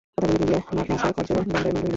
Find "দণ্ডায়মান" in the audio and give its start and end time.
1.39-1.63